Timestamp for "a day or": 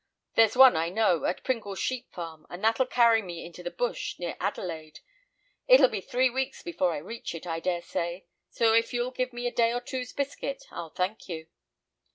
9.45-9.79